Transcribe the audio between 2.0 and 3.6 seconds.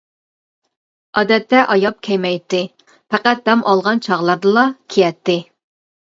كىيمەيتتى، پەقەت